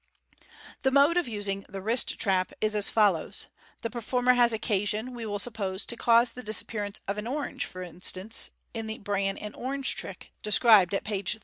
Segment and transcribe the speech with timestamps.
[0.81, 3.45] The mode of using the wrist trap is as follows:—
[3.83, 7.69] The performer has occasion, we will suppose, to cause the disappearance of an orange, as
[7.71, 11.39] for instance, in the "Bran and Orange" trick, described at page 335.